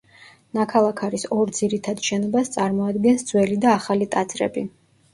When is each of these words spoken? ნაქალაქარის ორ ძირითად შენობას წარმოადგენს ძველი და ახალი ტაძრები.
ნაქალაქარის 0.57 1.25
ორ 1.35 1.53
ძირითად 1.59 2.03
შენობას 2.09 2.51
წარმოადგენს 2.59 3.29
ძველი 3.31 3.63
და 3.67 3.75
ახალი 3.79 4.13
ტაძრები. 4.19 4.71